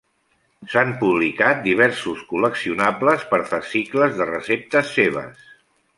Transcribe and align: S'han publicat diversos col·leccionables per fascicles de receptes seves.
S'han 0.71 0.93
publicat 1.01 1.61
diversos 1.67 2.23
col·leccionables 2.33 3.27
per 3.35 3.41
fascicles 3.53 4.19
de 4.23 4.29
receptes 4.35 4.91
seves. 4.99 5.45